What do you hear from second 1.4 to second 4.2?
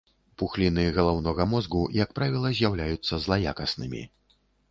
мозгу, як правіла, з'яўляюцца злаякаснымі.